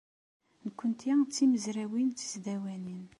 Nekkenti 0.65 1.11
d 1.23 1.29
timezrawin 1.35 2.09
tisdawanin. 2.11 3.03